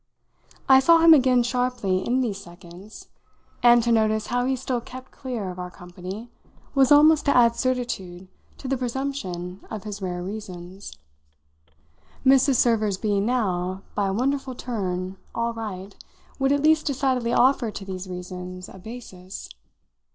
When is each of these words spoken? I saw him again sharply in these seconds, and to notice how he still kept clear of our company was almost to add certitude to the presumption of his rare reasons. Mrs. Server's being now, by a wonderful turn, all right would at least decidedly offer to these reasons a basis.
I 0.67 0.79
saw 0.79 0.97
him 0.97 1.13
again 1.13 1.43
sharply 1.43 1.99
in 1.99 2.21
these 2.21 2.39
seconds, 2.41 3.09
and 3.61 3.83
to 3.83 3.91
notice 3.91 4.25
how 4.33 4.45
he 4.47 4.55
still 4.55 4.81
kept 4.81 5.11
clear 5.11 5.51
of 5.51 5.59
our 5.59 5.69
company 5.69 6.31
was 6.73 6.91
almost 6.91 7.25
to 7.25 7.37
add 7.37 7.55
certitude 7.55 8.27
to 8.57 8.67
the 8.67 8.77
presumption 8.79 9.63
of 9.69 9.83
his 9.83 10.01
rare 10.01 10.23
reasons. 10.23 10.97
Mrs. 12.25 12.55
Server's 12.55 12.97
being 12.97 13.27
now, 13.27 13.83
by 13.93 14.07
a 14.07 14.13
wonderful 14.13 14.55
turn, 14.55 15.17
all 15.35 15.53
right 15.53 15.95
would 16.39 16.51
at 16.51 16.63
least 16.63 16.87
decidedly 16.87 17.31
offer 17.31 17.69
to 17.69 17.85
these 17.85 18.07
reasons 18.09 18.69
a 18.69 18.79
basis. 18.79 19.49